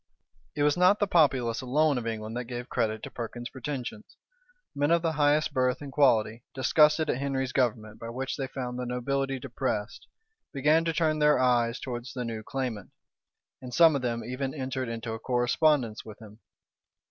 [0.55, 4.17] It was not the populace alone of England that gave credit to Perkin's pretensions.
[4.73, 8.79] Men of the highest birth and quality, disgusted at Henry's government, by which they found
[8.79, 10.07] the nobility depressed,
[10.51, 12.89] began to turn their eyes towards the new claimant;
[13.61, 16.39] and some of them even entered into a correspondence with him.